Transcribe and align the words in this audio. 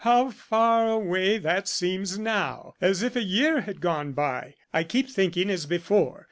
How 0.03 0.31
far 0.31 0.87
away 0.89 1.37
that 1.37 1.67
seems 1.67 2.17
now 2.17 2.73
as 2.81 3.03
if 3.03 3.15
a 3.15 3.21
year 3.21 3.61
had 3.61 3.79
gone 3.81 4.13
by! 4.13 4.55
I 4.73 4.83
keep 4.83 5.07
thinking 5.11 5.51
as 5.51 5.67
before! 5.67 6.19